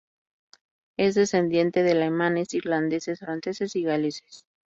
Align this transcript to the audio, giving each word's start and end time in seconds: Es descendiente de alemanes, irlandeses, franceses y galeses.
Es 0.97 1.13
descendiente 1.13 1.83
de 1.83 1.91
alemanes, 1.91 2.55
irlandeses, 2.55 3.19
franceses 3.19 3.75
y 3.75 3.83
galeses. 3.83 4.47